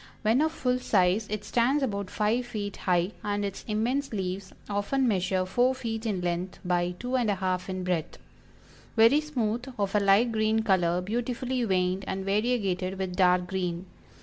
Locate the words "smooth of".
9.21-9.93